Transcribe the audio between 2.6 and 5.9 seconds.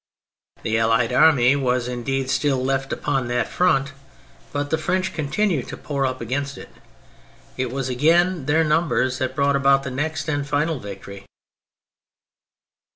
left upon that front, but the French continued to